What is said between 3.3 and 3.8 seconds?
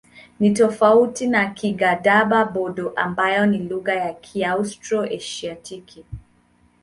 ni